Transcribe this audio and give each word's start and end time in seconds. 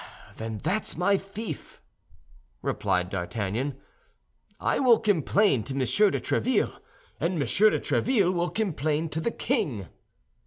"Then 0.37 0.57
that's 0.57 0.97
my 0.97 1.15
thief," 1.15 1.79
replied 2.63 3.11
D'Artagnan. 3.11 3.75
"I 4.59 4.79
will 4.79 4.97
complain 4.97 5.61
to 5.65 5.75
Monsieur 5.75 6.09
de 6.09 6.19
Tréville, 6.19 6.73
and 7.19 7.37
Monsieur 7.37 7.69
de 7.69 7.77
Tréville 7.79 8.33
will 8.33 8.49
complain 8.49 9.09
to 9.09 9.21
the 9.21 9.29
king." 9.29 9.89